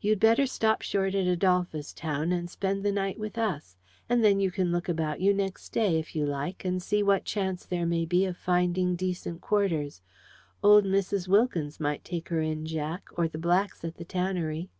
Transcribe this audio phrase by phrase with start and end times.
[0.00, 3.76] You'd better stop short at Adolphus Town and spend the night with us;
[4.08, 7.26] and then you can look about you next day, if you like, and see what
[7.26, 10.00] chance there may be of finding decent quarters.
[10.62, 11.28] Old Mrs.
[11.28, 14.70] Wilkins might take her in, Jack, or the Blacks at the tannery."